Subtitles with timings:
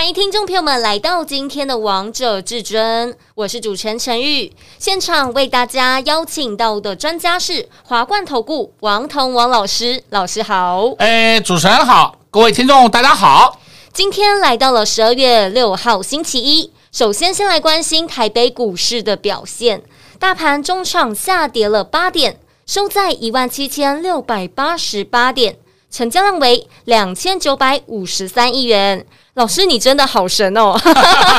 [0.00, 4.50] 欢迎听众朋友们来到今天的《王者至尊》，我是主持人陈玉。
[4.78, 10.94] 现场为大家邀请到的专家是华冠投顾王彤王老师，老师好。
[10.96, 13.60] 哎，主持人好，各位听众大家好。
[13.92, 19.82] 今天来到了十二月六号星期一，首先先来关心台北股市的表现，
[20.18, 25.58] 大盘中场下跌了八点，收在一万七千六百八十八点，
[25.90, 29.04] 成交量为两千九百五十三亿元。
[29.34, 30.76] 老师，你真的好神哦！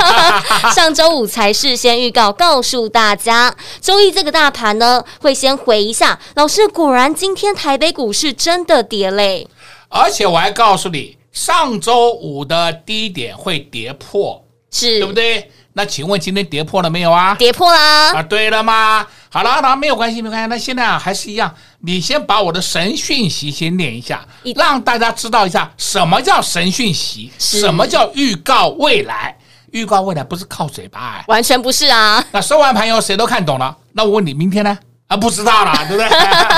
[0.73, 6.17] 上周五才事先预告，告诉大家，周一这个大盘呢会先回一下。
[6.35, 9.47] 老师，果然今天台北股市真的跌嘞！
[9.89, 15.51] 而且我还告诉你，上周五的低点会跌破，是对不对？
[15.73, 17.35] 那请问今天跌破了没有啊？
[17.35, 18.13] 跌破啦！
[18.13, 19.05] 啊，对了吗？
[19.33, 20.47] 好了，那没有关系，没关系。
[20.47, 29.37] 那现在啊，还是一样，你先把我的神讯息先念一下，让大家知道一下什么叫神讯息，什么叫预告未来。
[29.71, 32.21] 预告未来不是靠嘴巴哎，完全不是啊。
[32.33, 34.77] 那收完盘以后谁都看懂了，那我问你，明天呢？
[35.07, 36.09] 啊，不知道了， 对不对？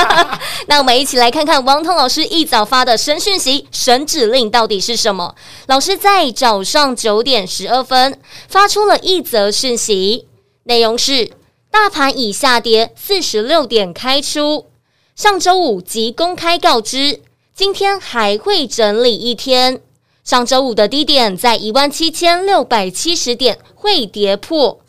[0.66, 5.36] 那我们一起来看看王彤老师一早发的神讯息、神指令到底是什么？
[5.68, 10.28] 老师在早上九点十二分发出了一则讯息，
[10.64, 11.32] 内容是：
[11.74, 14.68] 大盘已下跌四十六点开出，
[15.16, 17.22] 上周五即公开告知，
[17.56, 19.82] 今天还会整理一天。
[20.24, 24.82] 上周五的低点在一万七千六百七十点会跌破，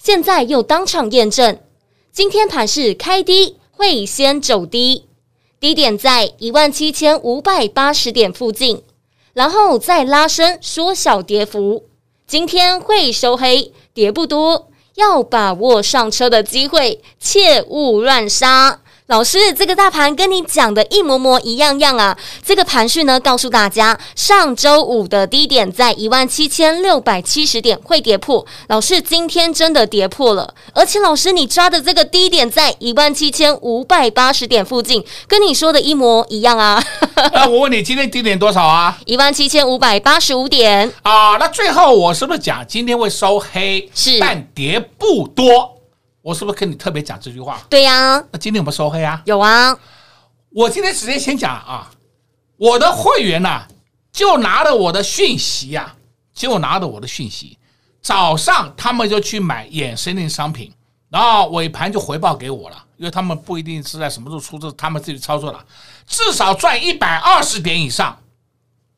[0.00, 1.58] 现在又当场验证。
[2.12, 5.06] 今天盘是开低，会先走低，
[5.58, 8.84] 低点在一万七千五百八十点附近，
[9.32, 11.88] 然后再拉升，缩小跌幅。
[12.28, 18.80] 今天会收黑，跌不多，要把握上车的机会，切勿乱杀。
[19.06, 22.18] 老师，这个大盘跟你讲的一模模一样样啊！
[22.44, 28.44] 这个盘序呢，告诉大家，上周五的低点在一万七千六百七十点会跌破。
[28.66, 36.84] 老师，今天真的跌破了，而且老师你抓的这个低点在一万七千五百八十点附近，跟你说的一模一样啊！
[37.32, 38.98] 那我问你，今天低点多少啊？
[39.06, 41.36] 一万七千五百八十五点啊！
[41.38, 43.90] 那最后我是不是讲今天会收黑？
[43.94, 45.74] 是，但跌不多。
[46.22, 47.60] 我是不是跟你特别讲这句话？
[47.68, 49.20] 对呀、啊，那今天有没有收黑啊？
[49.24, 49.76] 有啊。
[50.50, 51.90] 我今天直接先讲啊，
[52.56, 53.68] 我的会员呐、啊，
[54.12, 55.96] 就拿了我的讯息呀、啊，
[56.34, 57.58] 就拿了我的讯息，
[58.00, 60.72] 早上他们就去买衍生性商品，
[61.10, 65.64] 然后尾盘就回报给我了，因为他们不一定是在什么时候出资，他们自己操作了，
[66.06, 68.16] 至少赚一百二十点以上。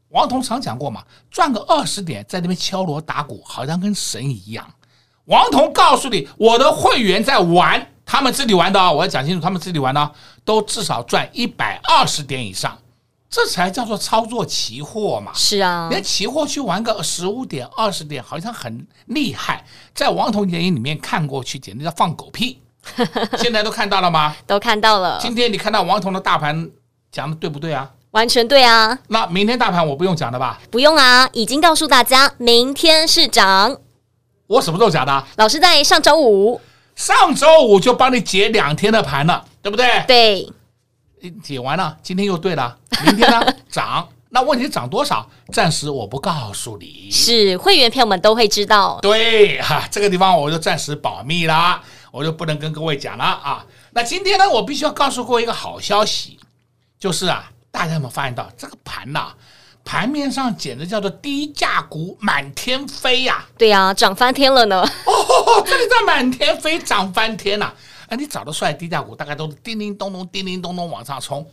[0.09, 4.69] 王彤常讲过嘛，赚个二十点，在那边敲锣打鼓，好像跟神一样。
[5.27, 10.13] 王彤告诉你，我的会员在玩，他们自己玩的啊，我要讲清楚，他们自己玩的
[10.45, 12.77] 都至少赚一百二十点以上，
[13.31, 15.31] 这才叫做操作期货嘛。
[15.35, 19.65] 是啊，连期货去玩个十五点、二十点，好像很厉害，
[19.95, 22.61] 在王彤眼里面看过去，简直叫放狗屁。
[23.39, 24.35] 现在都看到了吗？
[24.47, 25.19] 都看到了。
[25.21, 26.69] 今天你看到王彤的大盘
[27.13, 27.89] 讲的对不对啊？
[28.13, 28.99] 完全对啊。
[29.09, 30.59] 那明天大盘我不用讲了吧？
[30.71, 33.77] 不用啊，已经告诉大家，明天是涨。
[34.49, 35.25] 我什么时候讲的？
[35.37, 36.61] 老师在上周五，
[36.97, 40.05] 上周五就帮你解两天的盘了，对不对？
[40.09, 40.53] 对，
[41.43, 44.09] 解完了，今天又对了，明天呢 涨？
[44.31, 45.29] 那问题涨多少？
[45.53, 47.11] 暂时我不告诉你。
[47.11, 48.99] 是会员朋友们都会知道。
[49.03, 51.83] 对哈，这个地方我就暂时保密啦，
[52.13, 53.67] 我就不能跟各位讲了啊。
[53.93, 56.39] 那今天呢，我必须要告诉各位一个好消息，
[56.99, 59.35] 就是啊，大家有没有发现到这个盘呐、啊？
[59.83, 63.49] 盘面上简直叫做低价股满天飞呀、啊！
[63.59, 64.83] 对呀、啊，涨翻天了呢！
[65.07, 67.75] 哦，这里在满天飞，涨翻天呐、啊！
[68.11, 71.47] 哎，你找得出来低价股，大概都是叮叮咚咚、叮叮咚咚往上冲。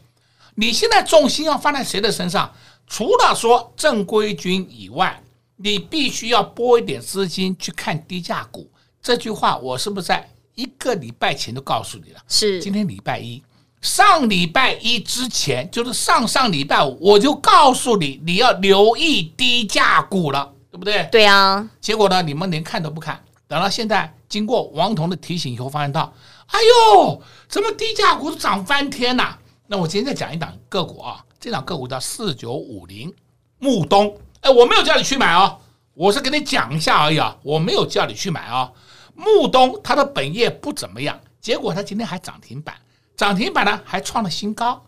[0.56, 2.51] 你现在重心要放在谁的身上？
[2.88, 5.21] 除了说正规军以外，
[5.56, 8.69] 你必须要拨一点资金去看低价股。
[9.01, 12.19] 这句话我是不是在一个礼拜前就告诉你了？
[12.27, 13.42] 是，今天礼拜一。
[13.80, 21.07] 上礼拜一之前，就是上上礼拜五，我就告诉你，你要留意低价股了，对不对？
[21.12, 21.69] 对啊。
[21.80, 26.12] 结果呢，你们连看都不看，等到现在经过王彤的提醒以后，发现到，
[26.47, 29.35] 哎呦，怎么低价股都涨翻天呐？
[29.67, 33.13] 那我今天再讲一档个股啊，这档个股叫四九五零
[33.59, 35.59] 木东，哎，我没有叫你去买哦，
[35.94, 38.71] 我是给你讲一下而已啊，我没有叫你去买啊。
[39.13, 42.75] 木东它的本业不怎么样，结果它今天还涨停板，
[43.15, 44.81] 涨停板呢还创了新高。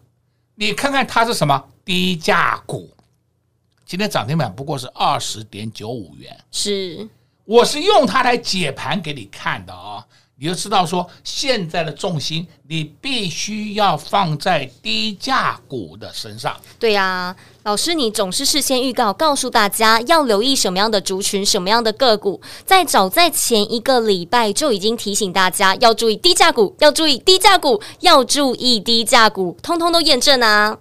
[0.55, 2.89] 你看看它是什么低价股？
[3.85, 6.39] 今天涨停板不过是二十点九五元。
[6.51, 7.09] 是，
[7.44, 10.05] 我是用它来解盘给你看的啊、哦。
[10.41, 16.56] 你就知道说，现在的重心你必须要放在低价股的身上。
[16.80, 30.77] 对呀、啊，老师，你总是事先预告，告诉大家要留意什么样的族群、什么样的个股，在早在前一个礼拜就已经提醒大家要注意低价股，要注意低价股，要注意低价股，通通都验证啊。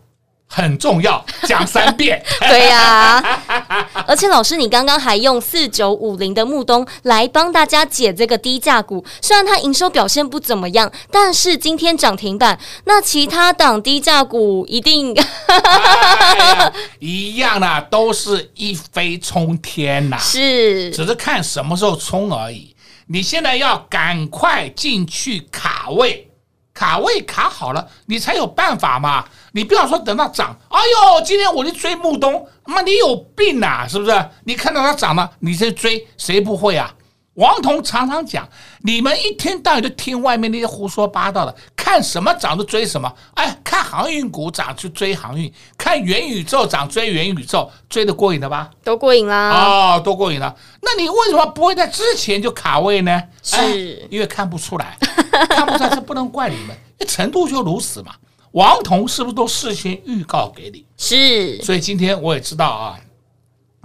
[0.48, 2.20] 很重要，讲三遍。
[2.40, 15.14] 对呀、啊，而且老师，你刚刚还用四九五零的木东来帮大家解这个低价股，虽然它营收表现不怎么样，但是今天涨停板，那其他档低价股一定、
[15.46, 22.74] 哎、一样啦，都是一飞冲天呐， 是，只是看什么时候冲而已。
[23.08, 26.30] 你现在要赶快进去卡位，
[26.74, 29.24] 卡位卡好了，你才有办法嘛。
[29.52, 34.28] 你不要说等到涨，哎呦，今天我去追木东，妈，你有病啊，是不是？
[34.44, 36.94] 你看到它涨了，你再追，谁不会啊？
[37.34, 38.48] 王彤常常讲，
[38.82, 48.68] 你们一天到晚就听外面那些胡说八道的，看什么涨就追什么，哎，看航运股涨就追航运，看元宇宙涨追元宇宙，追得过瘾的吧？
[48.82, 49.50] 都过瘾啦！
[49.50, 50.52] 哦，都过瘾了。
[50.82, 53.22] 那你为什么不会在之前就卡位呢？
[53.40, 54.98] 是、哎、因为看不出来，
[55.48, 58.12] 看不出来，这不能怪你们，程度就如此嘛。
[58.52, 60.84] 王彤是不是都事先预告给你？
[60.96, 62.98] 是，所以今天我也知道啊，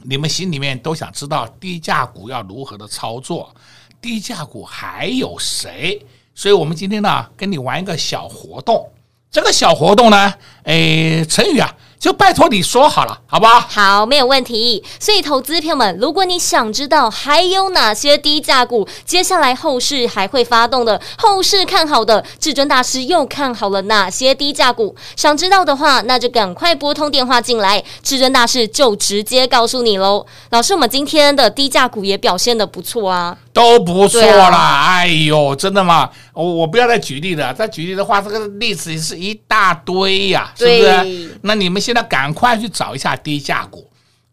[0.04, 3.54] 你们心里面都想知道低价股要如何的操作，
[4.02, 6.06] 低价股还有谁？
[6.34, 8.90] 所以我们今天呢，跟你玩一个小活动。
[9.30, 10.34] 这个小活动呢，
[10.64, 11.76] 诶，成语啊。
[12.04, 13.62] 就拜托你说好了，好不好？
[13.62, 14.84] 好，没有问题。
[15.00, 24.94] 所以，投资朋友们，如果你想知道还有哪些低价股，接下来后市还会发动的，后市看好的，至尊大师又看好了哪些低价股？
[25.16, 30.26] 想知道的话，那就赶快拨通电话进来，至尊大师就直接告诉你喽。
[30.50, 33.38] 老师，我们今天的低价股也表现的不错啊。
[33.54, 36.10] 都不错啦，啊、哎呦，真的吗？
[36.34, 41.40] 我我不要再举例了，再举例的话，这个例子是一大堆呀、啊，是不是？
[41.44, 43.90] 那你们现在赶快去找一下低价股。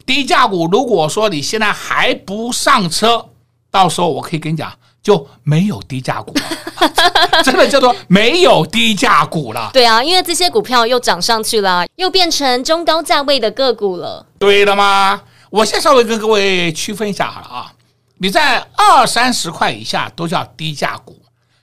[0.07, 3.25] 低价股，如果说你现在还不上车，
[3.71, 9.71] 到时候我可以跟你讲，就没有低价股了， 真的叫做没有低价股了。
[9.73, 14.27] 对啊，因为这些股票又涨上去了，又变成中高价位的个股了。
[14.39, 15.23] 对了吗？
[15.51, 17.73] 我先稍微跟各位区分一下好了啊。
[18.19, 21.20] 你在二三十块以下都叫低价股，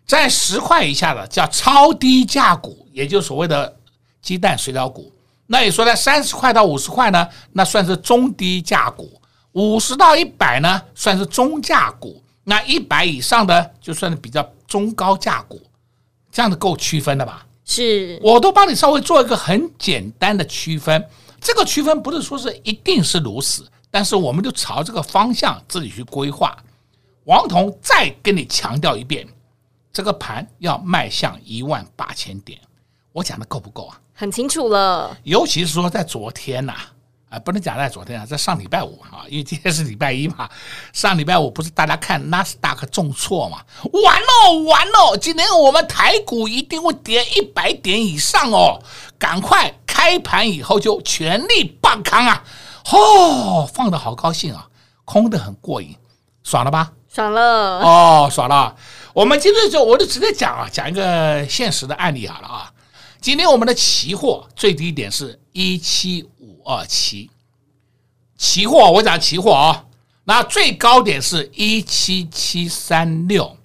[0.07, 3.77] 在十块以下的叫超低价股，也就是所谓的
[4.21, 5.13] 鸡蛋水饺股。
[5.45, 9.05] 那你说在三十块到五十块呢，那算是中低价股；
[9.51, 15.61] 五十到一百呢，算是中价股；那一百以上的就算是比较中高价股。
[16.31, 17.45] 这样子够区分的吧？
[17.65, 21.05] 是，我都帮你稍微做一个很简单的区分。
[21.41, 23.69] 这个区分不是说是一定是如此。
[23.89, 26.55] 但是我们就朝这个方向自己去规划。
[27.23, 29.25] 王彤再跟你强调一遍，
[29.97, 32.59] 这个盘要迈向一万八千点，
[33.13, 33.99] 我讲的够不够啊？
[34.13, 35.17] 很清楚了。
[35.23, 36.75] 尤其是说在昨天呐，
[37.31, 40.47] 啊，不能讲在昨天啊，在上礼拜五啊，因为今天是礼拜一嘛。
[40.93, 43.57] 上礼拜五不是大家看纳斯达克重挫嘛？
[43.91, 48.79] 完了完了，今天我们台股一定会跌一百点以上哦！
[49.17, 52.43] 赶快开盘以后就全力爆仓啊！
[52.91, 54.67] 哦，放的好高兴啊，
[55.05, 55.95] 空的很过瘾，
[56.43, 56.91] 爽了吧？
[57.09, 57.41] 爽了
[57.79, 58.75] 哦，爽了。
[59.17, 62.71] 我们今天就我就直接讲啊，讲一个现实的案例好了啊。
[63.19, 67.27] 今天我们的期货最低点是一七五二七，
[68.37, 69.85] 期货我讲期货啊，
[70.25, 73.57] 那最高点是一七七三六，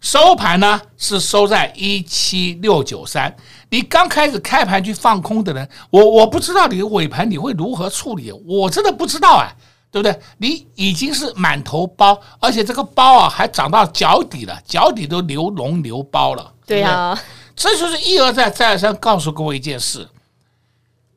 [0.00, 3.36] 收盘呢是收在一七六九三。
[3.70, 9.56] 你刚开始开盘去放空的人，我我不知道你尾盘你会如何处理，我真的不知道哎，
[9.94, 10.20] 对不对？
[10.38, 16.52] 你已经是满头包，而且这个包啊还长到脚底了，脚底都流脓流包了。
[16.66, 17.16] 对呀，
[17.54, 20.08] 这就是一而再再而三告诉各位一件事：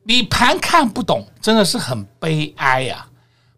[0.04, 3.04] 你盘看不懂，真的是很悲哀呀。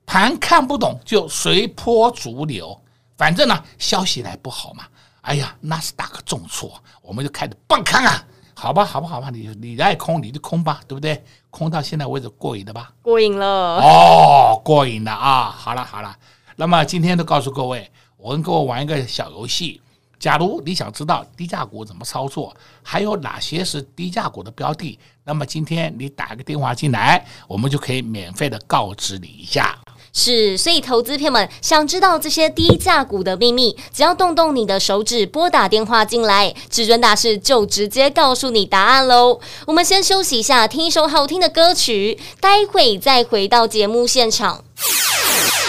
[0.06, 2.80] 盘看不懂就随波逐流，
[3.18, 4.84] 反正呢消息来不好嘛。
[5.20, 8.24] 哎呀，纳斯达克重挫，我们就开始放空啊。
[8.54, 11.22] 好吧，好吧，好吧，你你爱空你就空吧，对不对？
[11.50, 12.92] 空到现在为止过瘾的吧？
[13.02, 13.46] 过瘾了
[13.80, 15.50] 哦，过瘾了啊！
[15.50, 16.16] 好了好了，
[16.56, 19.80] 那么今天都告诉各位，我跟各位玩一个小游戏。
[20.18, 29.79] 假如你想知道低价股怎么操作，还有哪些是低价股的标的，那么今天你打个电话进来，我们就可以免费的告知你一下。
[30.12, 39.40] 是，所以投资片们想知道这些低价股的秘密，只要动动你的手指，拨打电话进来，至尊大师就直接告诉你答案喽。
[39.66, 44.64] 我们先休息一下，听一首好听的歌曲，待会再回到节目现场。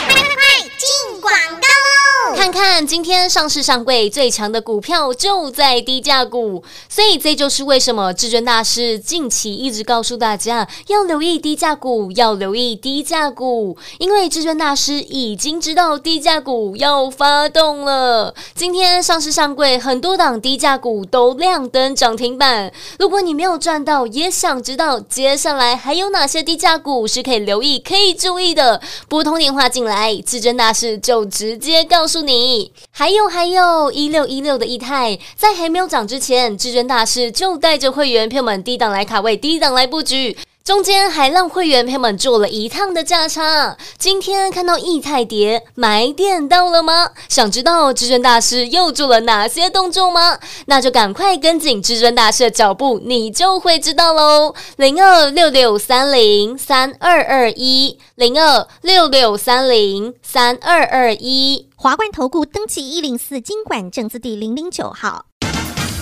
[0.08, 2.01] 快快快，进广告。
[2.36, 18.34] 看看今天上市上柜最强的股票就在低价股，所以这就是为什么至尊大师近期一直告诉大家要留意低价股，要留意低价股，因为至尊大师已经知道低价股要发动了。
[18.56, 40.38] 今天上市上柜很多档低价股都亮灯涨停板，如果你没有赚到，也想知道接下来还有哪些低价股是可以留意、可以注意的，拨通电话进来，至尊大师就直接告诉你，还有还有一六一六的钰太，在还没有涨之前，至尊大师就带着会员朋友们低档来卡位，低档来布局。
[40.64, 43.76] 中间还让会员朋友们做了一趟的价差。
[43.98, 47.10] 今天看到易泰蝶，买点到了吗？
[47.28, 50.38] 想知道至尊大师又做了哪些动作吗？
[50.68, 54.54] 那就赶快跟紧至尊大师的脚步，你就会知道喽。
[54.78, 65.31] 零二六六三零三二二一，零二六六三零三二二一，华冠投顾登记一零四金管证字第零零九号。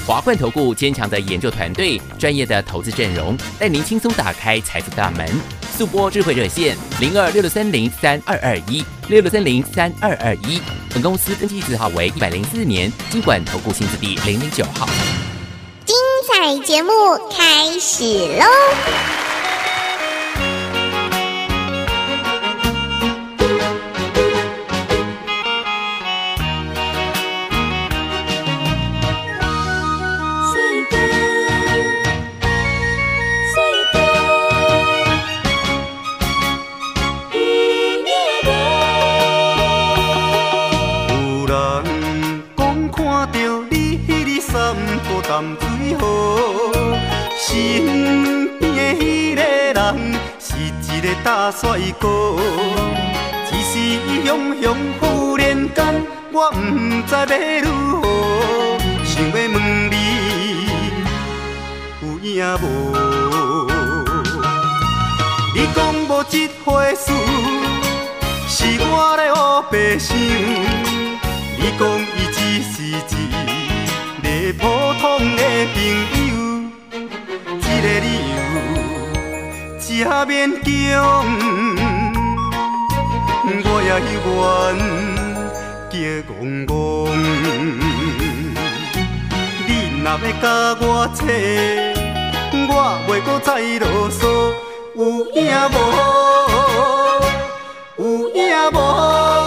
[0.10, 5.30] 华冠投顾坚强的研究团队，专业的投资阵容，带您轻松打开财富大门。
[5.78, 10.60] 速播智慧热线零二六六三零三二二一六六三零三二二一。
[10.92, 14.90] 本公司登记字号为一百零四年金管投顾新字第零零九号。
[15.86, 15.96] 精
[16.28, 16.90] 彩节目
[17.30, 18.04] 开始
[18.40, 18.46] 喽！
[57.10, 57.26] 知要
[57.64, 57.68] 如
[58.02, 59.96] 何，想要问你
[62.04, 62.28] 有影
[62.62, 62.64] 无？
[65.56, 67.12] 你讲无这回事，
[68.48, 69.36] 是我咧乌
[69.72, 70.16] 白想。
[71.58, 72.88] 你讲伊只是一
[74.22, 74.28] 个
[74.60, 74.62] 普
[75.02, 75.04] 通
[75.36, 75.42] 的
[75.74, 75.78] 朋
[76.30, 76.32] 友，
[77.60, 78.38] 这个理由。
[79.90, 80.30] 也勉
[80.64, 81.26] 强，
[83.66, 84.08] 我也愿
[85.90, 85.94] 叫
[86.32, 86.32] 戆
[86.68, 86.70] 戆。
[90.10, 91.22] 若要甲我找，
[92.68, 92.74] 我
[93.08, 94.26] 袂搁再啰嗦，
[94.96, 95.02] 有
[95.36, 95.38] 影
[95.70, 95.78] 无？
[97.98, 98.40] 有影
[98.74, 99.39] 无？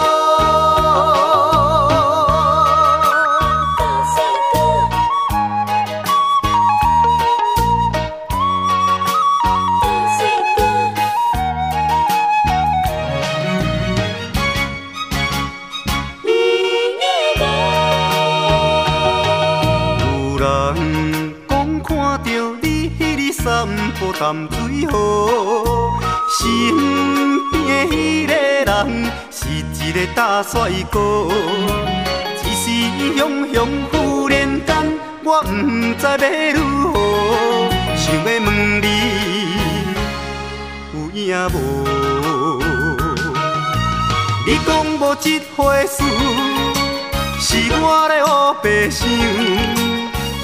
[24.23, 24.95] 淡水河，
[26.29, 26.39] 身
[27.51, 27.55] 边
[27.89, 28.31] 的迄个
[28.63, 28.71] 人
[29.29, 31.27] 是一个大帅哥，
[32.41, 34.73] 只是伊雄雄忽然间，
[35.25, 35.49] 我不
[35.99, 36.15] 知要
[36.53, 36.57] 如
[36.93, 36.95] 何，
[37.97, 38.87] 想要问你
[40.93, 41.55] 有影无？
[44.47, 45.27] 你讲无一
[45.57, 46.01] 回事，
[47.41, 49.05] 是我咧乌白想，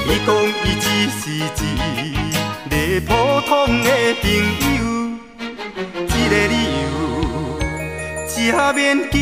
[0.06, 0.86] 你讲伊只
[1.22, 1.32] 是
[1.64, 2.09] 一。
[3.02, 3.90] 普通的
[4.22, 4.30] 朋
[4.76, 4.78] 友，
[6.08, 6.86] 这个理由
[8.28, 8.38] 真
[8.74, 8.78] 勉
[9.10, 9.18] 强，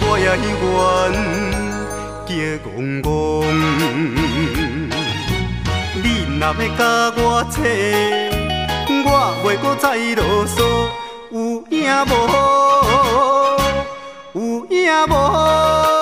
[0.00, 0.46] 我也愿
[2.26, 2.30] 叫
[2.64, 2.66] 戆
[3.02, 3.06] 戆。
[6.02, 6.04] 你
[6.38, 6.80] 若要甲
[7.16, 7.56] 我扯，
[9.04, 9.06] 我
[9.44, 10.56] 袂阁再啰嗦，
[11.30, 11.36] 有
[11.70, 11.76] 影
[12.06, 12.10] 无？
[14.34, 14.38] 有
[14.70, 14.76] 影
[15.08, 15.97] 无？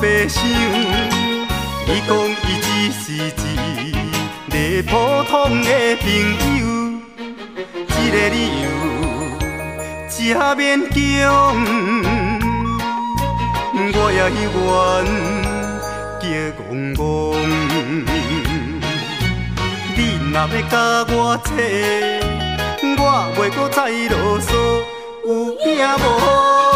[0.00, 0.42] 白想，
[1.86, 3.92] 你讲伊只是一
[4.48, 4.54] 个
[4.90, 4.90] 普
[5.28, 5.30] 通
[5.60, 6.02] 的朋
[6.58, 6.60] 友，
[7.86, 8.64] 这个理由
[10.08, 10.10] 这
[10.56, 10.96] 勉强，
[13.92, 14.48] 我也愿
[16.18, 16.24] 结
[16.56, 16.58] 戆
[16.96, 16.98] 戆。
[19.96, 19.98] 你
[20.32, 20.72] 若要甲
[21.12, 21.14] 我
[21.44, 21.48] 扯，
[22.96, 23.00] 我
[23.36, 23.78] 袂阁再
[24.08, 24.48] 啰嗦，
[25.26, 25.30] 有
[25.66, 26.69] 影无？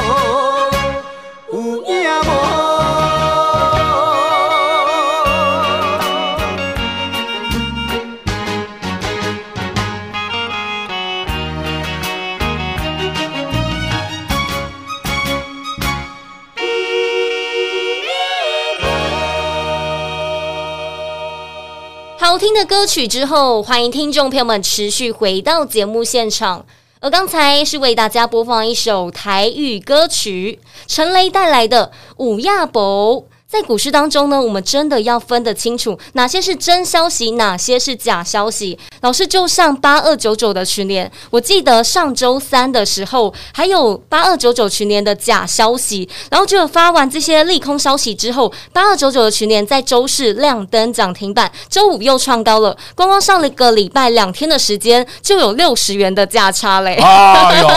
[22.44, 26.66] 听的歌曲之后，欢迎听众朋友们持续回到节目现场。
[27.00, 33.16] 而刚才是为大家播放一首台语歌曲，陈雷带来的《五亚伯》。
[33.46, 38.76] 在股市当中呢，我们真的要分得清楚哪些是真消息，哪些是假消息。
[39.02, 52.76] 老师就上八二九九的群联，我记得上周三的时候还有八二九九群联的假消息，然后就发完这些利空消息之后，八二九九的群联在周四亮灯涨停板，周五又创高了。
[52.96, 56.96] 光光上了一个礼拜两天的时间，就有六十元的价差嘞！
[56.96, 57.68] 哎呦，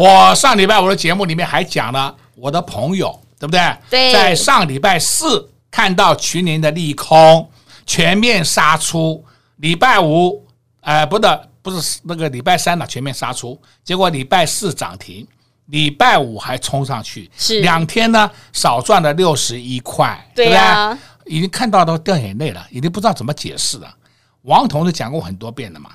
[0.00, 3.18] 我上礼拜我的节目里面还讲了我的朋友。
[3.38, 3.76] 对不对？
[3.90, 7.50] 对，在上礼拜四看到去年的利空，
[7.86, 9.24] 全面杀出。
[9.58, 10.44] 礼拜五，
[10.80, 13.58] 呃，不的，不是那个礼拜三了，全面杀出。
[13.84, 15.26] 结果礼拜四涨停，
[15.66, 21.36] 礼拜五还冲上去，是两天呢，少赚了六十一块，对啊，对不对？
[21.36, 23.94] 已经看到都掉眼泪了，已经不知道怎么解释了。
[24.42, 25.90] 王彤都讲过很多遍了嘛，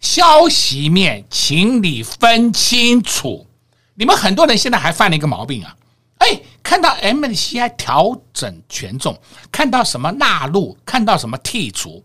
[0.00, 3.46] 消息面，请你分清楚。
[3.94, 5.74] 你们很多人现在还犯了一个毛病啊。
[6.18, 9.18] 哎，看到 MSCI 调整权重，
[9.52, 12.02] 看到什么纳入，看到什么剔除，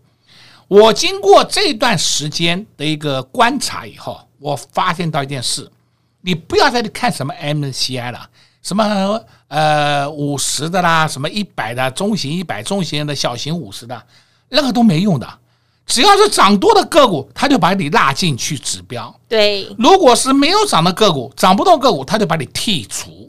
[0.68, 5.70] 我经过这段时间的一个观察以后，我发现到一件事：
[6.20, 8.28] 你不要再去看什么 MSCI 了，
[8.62, 14.02] 什么呃五十的啦，什么一百的中型一百中型的小型五十的，
[14.50, 15.38] 那个都没用的。
[15.84, 23.21] 只要是涨多的个股，他就把你拉进去指标；对，如果是没有涨的个股，涨不动个股，他就把你剔除。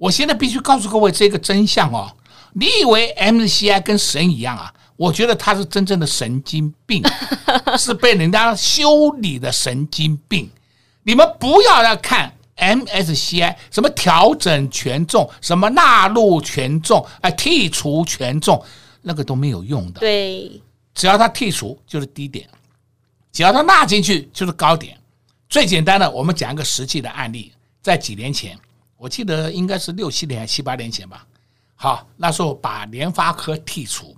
[0.00, 2.10] 我现在必须告诉各位这个真相哦！
[2.54, 4.72] 你以为 MSCI 跟神一样啊？
[4.96, 7.02] 我觉得他是真正的神经病，
[7.76, 10.50] 是被人家修理的神经病。
[11.02, 18.64] 你们不要来看 MSCI 什么调整权重，什么纳入权重，哎，剔除权重，
[19.02, 20.00] 那个都没有用的。
[20.00, 20.62] 对，
[20.94, 22.48] 只要它剔除就是低点，
[23.30, 24.96] 只要它纳进去就是高点。
[25.50, 28.58] 最简单的，我们讲一个实际的案例，在几年前。
[29.00, 31.24] 我记得应该是六七年、七八年前吧。
[31.74, 34.14] 好，那时候把联发科剔除，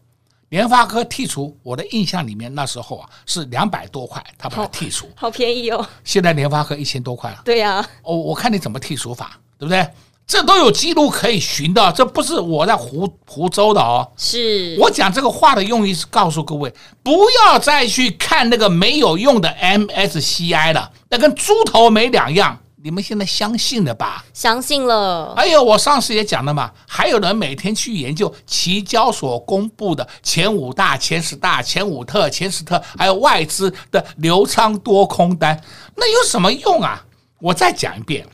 [0.48, 5.88] 联发科剔除，我的印象里面那时候啊是两百多块，他把它剔除，好，好便宜哦。
[6.02, 7.42] 现在联发科一千多块了。
[7.44, 9.88] 对呀、啊，哦，我看你怎么剔除法，对不对？
[10.26, 14.10] 这都有记录可以寻的，这不是我在胡胡诌的哦。
[14.16, 22.58] 是我讲这个话的用意是告诉各位，不要再去看那个没有用的 MSCI 了，那跟猪头没两样。
[22.84, 24.24] 你们现在相信了吧？
[24.34, 25.34] 相信了。
[25.36, 35.62] 哎呦，我上次也讲了嘛，还有人每天去研究期交所公布的前五大、前十大、前五特、前十特，还有外资的流仓多空单，
[35.94, 37.06] 那有什么用啊？
[37.38, 38.26] 我再讲一遍，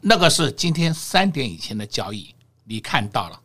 [0.00, 3.38] 那个是今天三点以前的交易，你看到了，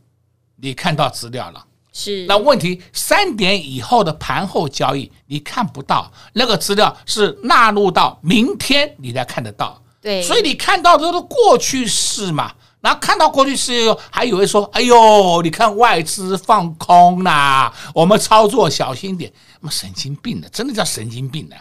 [0.56, 1.66] 你看到资料了。
[1.92, 2.26] 是。
[2.28, 9.82] 那问题三点以后的盘后交易，你看不到，那个资料是纳入到明天你才看得到。
[10.02, 21.56] 对，所以你看到的都是过去式嘛，然后看到过去式还以为说，哎呦，你看外资放空啦，我们操作小心点，妈神经病的，真的叫神经病的，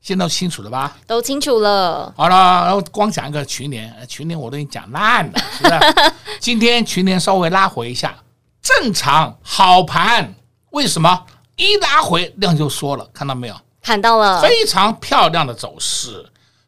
[0.00, 0.96] 现在都清楚了吧？
[1.06, 2.14] 都清楚了。
[2.16, 6.12] 好了，然后光讲一个群联，群联我都已经讲烂了，是不是？
[6.40, 8.16] 今天群联稍微拉回一下，
[8.62, 10.34] 正常好盘，
[10.70, 11.24] 为什么
[11.56, 13.06] 一拉回量就缩了？
[13.12, 13.54] 看到没有？
[13.82, 16.26] 看到了，非常漂亮的走势。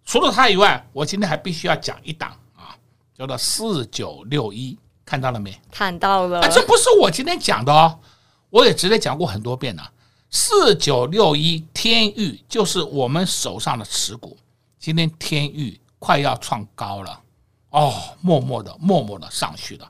[0.08, 2.74] 除了它以外，我今天还必须要讲一档啊，
[3.14, 5.60] 叫做四九六一，看到了没？
[5.70, 6.40] 看到了。
[6.40, 8.00] 啊，这不是我今天讲的哦，
[8.48, 9.92] 我也直接讲过很多遍了。
[10.30, 14.34] 四九六一天域就是我们手上的持股，
[14.78, 17.22] 今天天域快要创高了
[17.68, 17.92] 哦，
[18.22, 19.86] 默默的、默默的上去了。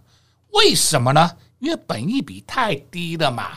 [0.51, 1.31] 为什么呢？
[1.61, 3.57] 因为本益比太低了嘛。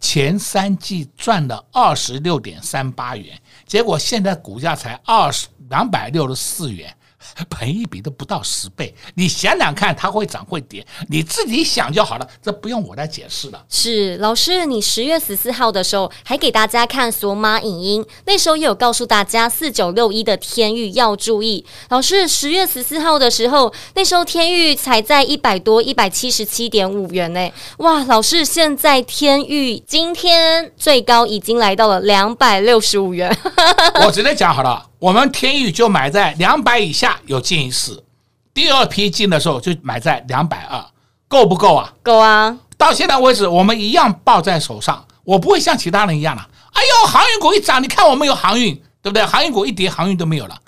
[0.00, 3.40] 前三季赚了二十六点三八元，
[3.70, 6.92] 结果现在股价才二十两百六十四元，
[7.48, 13.64] 本一比都不到十倍，你想想看，它会涨会跌，你自己想就好了，这不用我来解释了。
[13.68, 21.64] 是老师，你十月十四号的时候还给大家看索马影音，那时候也有告诉大家四九六一的天域要注意。
[21.90, 27.52] 老师，十月十四号的时候，那时候天域才在一百多，一百七十七点五元呢。
[27.78, 33.36] 哇，老师，现在天域今天最高已经来到了两百六十五元。
[34.04, 34.89] 我直接讲好了。
[35.00, 38.04] 我们天宇就买在两百以下有进一次，
[38.52, 40.84] 第二批进的时候就买在两百二，
[41.26, 41.90] 够不够啊？
[42.02, 42.58] 够啊！
[42.76, 46.46] 到现在为止，我们一样抱在手上，我不会像其他人一样了。
[46.72, 49.24] 哎呦，航运股一涨，你看我们有航运，对不对？
[49.24, 50.60] 航运股一跌，航运都没有了。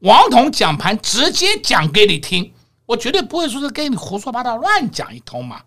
[0.00, 2.52] 王彤讲盘直接讲给你听，
[2.86, 5.60] 我绝对不会说是跟你胡说八道乱讲一通嘛。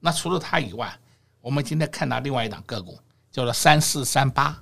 [0.00, 0.92] 那除了他以外，
[1.40, 2.98] 我们今天看到另外一档个股，
[3.30, 4.58] 叫做三四三八，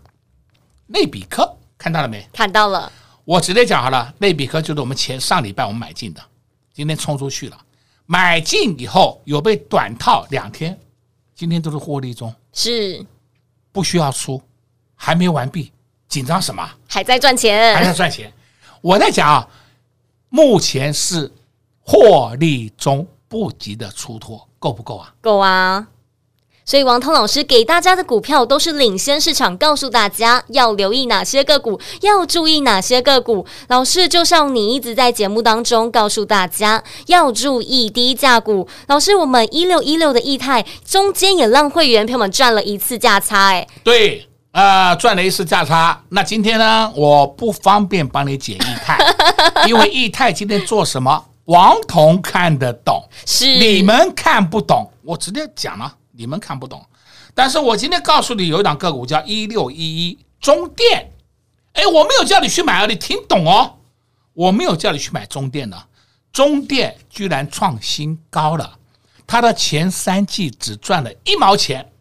[0.86, 2.28] 内比克，看到了没？
[2.30, 2.92] 看到了。
[3.26, 6.22] 我直接讲好了，类比科就是我们前上礼拜我们买进的，
[6.72, 7.58] 今天冲出去了，
[8.06, 10.78] 买进以后有被短套两天，
[11.34, 13.04] 今天都是获利中，是
[13.72, 14.40] 不需要出，
[14.94, 15.72] 还没完毕，
[16.06, 16.64] 紧张什么？
[16.86, 18.32] 还在赚钱，还在赚钱。
[18.80, 19.48] 我在讲啊，
[20.28, 21.28] 目前是
[21.80, 25.12] 获利中，不急的出脱，够不够啊？
[25.20, 25.84] 够啊。
[26.66, 33.46] 所以王涛老师给大家的股票都是领先市场，告诉大家要留意哪些个股，要注意哪些个股。
[33.68, 38.66] 老师就像你一直在节目当中告诉大家要注意低价股。
[38.88, 46.02] 老师，我们一六一六的易泰中间也让会员朋友们赚了一次价差，哎，对，啊、呃，赚了一次价差。
[46.08, 48.98] 那今天呢，我不方便帮你解易泰，
[49.68, 55.94] 因为易泰今天做什么，王彤看得懂，是你们看不懂，我直接讲了。
[56.16, 56.84] 你们看不懂，
[57.34, 61.12] 但是我今天告诉你，有一档个股叫一六一一中电，
[61.74, 63.78] 哎，我没有叫你去买啊，你听懂哦，
[64.32, 65.86] 我没有叫你去买中电的，
[66.32, 68.78] 中电居然创新高了，
[69.26, 71.92] 它的前三季只赚了一毛钱，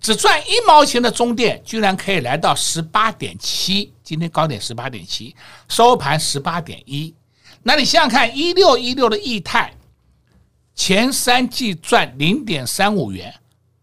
[0.00, 5.34] 只赚一毛钱的中电居然可以来到十八点七，今天高点十八点七，
[5.68, 7.14] 收盘十八点一，
[7.62, 9.74] 那你想想看，一六一六的易泰
[10.74, 13.34] 前三季赚零点三五元。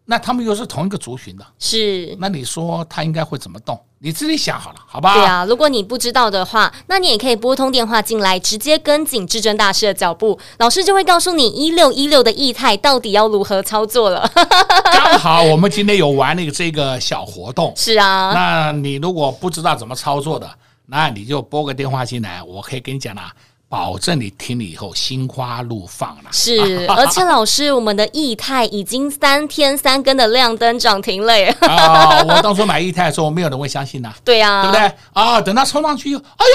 [0.06, 2.15] 那他们又是同一个族群的，是？
[2.20, 3.80] 那你说他应该会怎么动？
[4.00, 5.15] 你自己想好了，好吧？
[5.15, 14.30] 对啊，如果你不知道的话，那你也可以拨通电话进来，直接跟紧至尊大师的脚步，老师就会告诉你一六一六的异态到底要如何操作了。
[14.94, 18.32] 刚好我们今天有玩那个这个小活动， 是啊。
[18.32, 20.48] 那你如果不知道怎么操作的，
[20.86, 23.34] 那你就拨个电话进来，我可以跟你讲啦。
[23.67, 26.30] 保证你听了以后心花怒放了。
[26.32, 31.47] 是，而且老师，我们的易泰已经三天三更的亮灯涨停了耶。
[31.62, 34.13] 啊，我当初买易泰的时候，没有人会相信呐。
[34.23, 34.93] 对呀，对不对？
[35.13, 36.45] 啊，等它冲上去，哎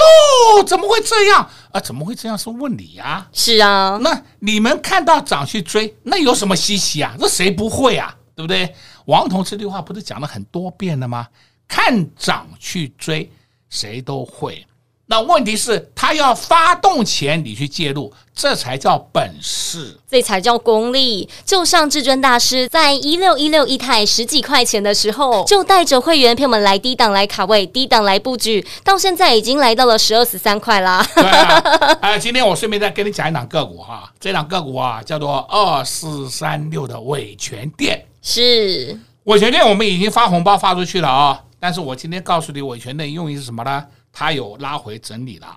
[0.57, 1.47] 呦，怎么会这样？
[1.71, 2.37] 啊，怎么会这样？
[2.37, 3.27] 是问你呀？
[3.33, 3.99] 是啊。
[4.01, 7.13] 那你们看到涨去追，那有什么稀奇啊？
[7.19, 8.15] 那谁不会啊？
[8.35, 8.73] 对不对？
[9.05, 11.27] 王彤这句话不是讲了很多遍了吗？
[11.67, 13.31] 看涨去追，
[13.69, 14.65] 谁都会。
[15.11, 21.27] 那问题是，他要发动前你去介入，这才叫本事，这才叫功力。
[21.43, 31.05] 就像至尊大师在一六一六一泰十几块钱的时候，就带着会员朋友们来低档来卡位，低档来布局，到现在已经来到了十二十三块啦。
[31.13, 41.37] 对啊， 哎，今天我顺便再跟你讲一档个股哈，这档个股啊叫做二四三六的伟全店，是伟全店，我们已经发红包发出去了啊。
[41.59, 43.83] 但是我今天告诉你，伟诠的用意是什么呢？
[44.11, 45.47] 它有拉回整理的，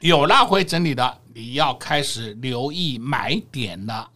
[0.00, 4.10] 有拉回整理的，你要开始留意买点了。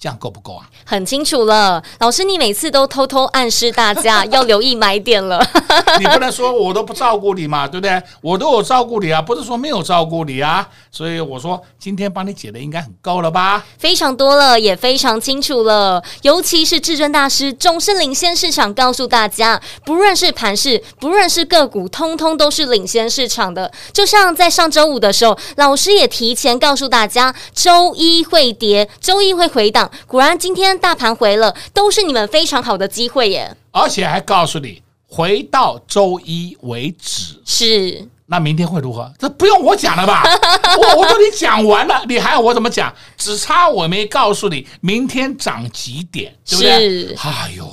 [0.00, 0.64] 这样够不够啊？
[0.86, 5.38] 很清楚了，老师，你每次都偷偷暗示大家 要留意买点了。
[6.00, 8.02] 你不能说我都不照顾你嘛，对不对？
[8.22, 10.66] 我都有照顾你啊，不是说没有照顾你啊。
[10.90, 13.62] 所以我说今天帮你解的应该很够了吧？
[13.76, 16.02] 非常多了，也非常清楚了。
[16.22, 23.70] 尤其是至尊大师总是领先市场，告诉大家，不论是盘市，不论是个股，通通都是领先市场的。
[23.92, 29.89] 就像在上周五的时候，老师也提前告诉大家，周一会跌，周一会回档。
[30.06, 33.56] 果然，今天大盘回了，都是你们非常好的机会耶！
[33.70, 37.40] 而且还告诉你，回到周一为止。
[37.44, 39.12] 是，那明天会如何？
[39.18, 40.22] 这不用我讲了吧？
[40.78, 42.94] 我我都你讲完了，你还要我怎么讲？
[43.16, 47.06] 只差我没告诉你明天涨几点，对不对？
[47.08, 47.16] 是。
[47.22, 47.68] 哎呦，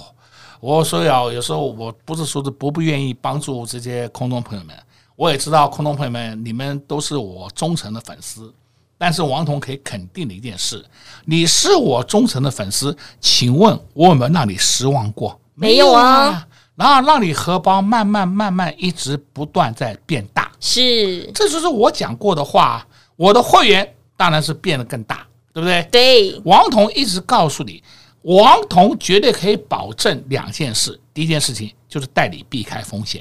[0.59, 4.75] 我说要有时候我不是说是不不愿意帮助这些空中朋友们，
[5.15, 8.51] 我也知道空中朋友们你们都是我忠诚的粉丝。
[8.97, 10.83] 但是王彤可以肯定的一件事，
[11.25, 15.39] 你是我忠诚的粉丝，请问我有没有让你失望过？
[15.53, 22.85] 没有啊，然后让你荷包慢慢慢慢一直不断在变大，是，这就是我讲过的话。
[23.15, 25.81] 我的会员当然是变得更大，对不对？
[25.91, 27.81] 对，王彤一直告诉你，
[28.21, 33.19] 王彤绝对可以保证两件事：第一件事情就是带你避开风险；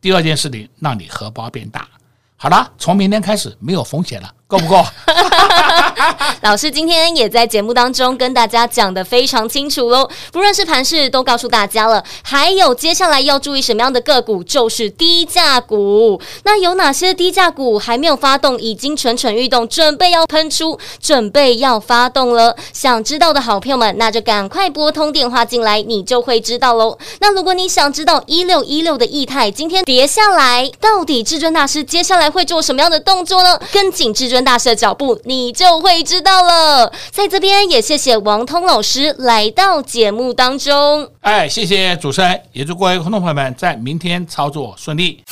[0.00, 1.86] 第二件事情让你荷包变大。
[2.34, 4.28] 好了，从明天开始没有风险了。
[4.48, 4.82] 够不够？
[6.40, 16.18] 老师今天也在节目当中跟大家讲的非常清楚喽，不论是盘势都告诉大家了，还有接下来要注意什么样的个股，就是低价股。
[16.44, 22.56] 那有哪些低价股还没有发动，已经蠢蠢欲动，准备要喷出，准备要发动了？
[22.72, 26.96] 想知道的好朋友们，那就赶快拨通电话进来，你就会知道喽。
[27.20, 33.60] 那如果你想知道一六一六的异态今天跌下来，到底至尊大师接下来会做什么样的动作呢？
[33.70, 34.37] 跟紧至尊。
[34.44, 36.92] 大师的脚步，你就会知道了。
[37.10, 41.08] 在这边也谢谢王通老师来到节目当中。
[41.20, 45.22] 哎，谢谢主持人，也祝各位观众朋友们在明天操作顺利。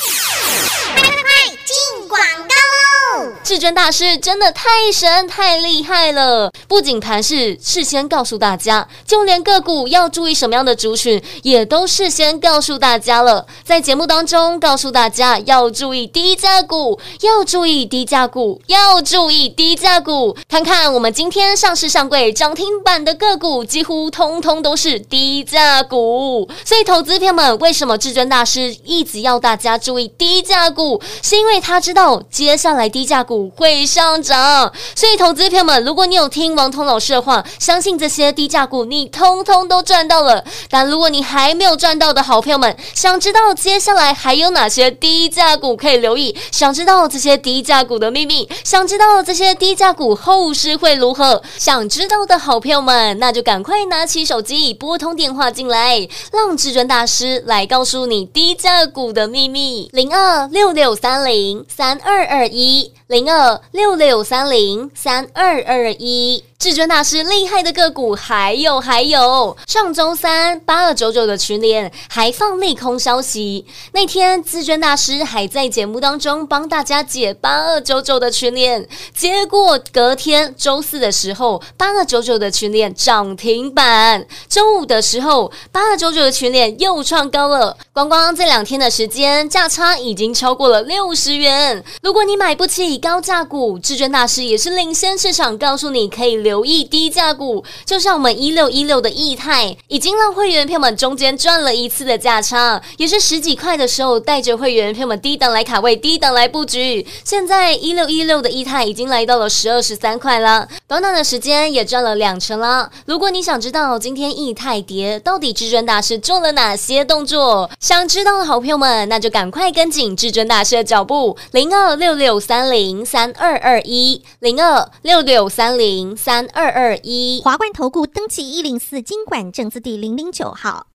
[3.47, 6.51] 至尊大师真的太神太厉害了！
[6.67, 13.47] 不仅盘势事先告诉大家，就连个股要注意什么样的族群，也都事先告诉大家了。
[13.63, 20.37] 在节目当中告诉大家要注意低价股，要注意低价股，要注意低价股。
[20.49, 26.51] 看看我们今天上市上柜涨停板的个股，几乎通通都是低价股。
[26.65, 31.01] 所以，投资朋友们，为什么至尊大师一直要大家注意低价股？
[31.23, 33.36] 是因为他知道接下来低价股。
[33.57, 40.45] 会上涨，所以投资朋友们，如果你有听王彤老师的话，相信这些低价股你通通都赚到了。
[40.71, 59.89] 但如果你还没有赚到的好朋友们，想知道接下来还有哪些低价股可以留意，想知道这些低价股的秘密，想知道这些低价股后市会如何，想知道的好朋友们，那就赶快拿起手机拨通电话进来，让至尊大师来告诉你低价股的秘密。
[59.93, 66.45] 零二六六三零三二二一零二六六三零三二二一。
[66.59, 91.85] 至尊大师厉害的个股还有还有，上周三八二九九的群联还放利空消息，那天至尊大师还在节目当中帮大家解八二九九的群联，结果隔天周四的时候八二九九的群联涨停板，周五的时候八二九九的群联又创高了，光光这两天的时间价差已经超过了六十元。
[92.03, 96.67] 如果你买不起高高价股，至尊大师也是领先市场，告诉你可以留。
[96.67, 107.07] 意低价股，就像我们一六一六的易泰，已经让会员朋友们中间赚了一次的价差，也是十几块的时候带着会员朋友们低档来卡位，低档来布局。
[107.25, 112.91] 现在一六一六的易泰已经来到了十二十三块了，短短的时间也赚了两成了。
[113.07, 126.47] 如果你想知道今天易泰跌到底至尊大师做了哪些动作，想知道的好朋友们，那就赶快跟紧至尊大师的脚步，零二六六三零三二二一，零二六六三零三。
[126.53, 130.87] 二二一华冠投顾登记一零四金管证字第零零九号，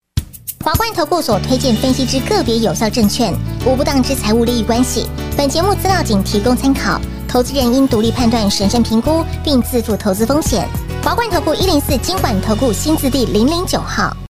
[0.64, 3.34] 华冠投顾所推荐分析之个别有效证券，
[3.66, 5.08] 无不当之财务利益关系。
[5.38, 10.68] 本节目资料仅提供参考，投资人应独立判断、审慎评估，并自负投资风险。
[11.04, 14.16] 华冠投顾一零四金管投顾新字第零零九号。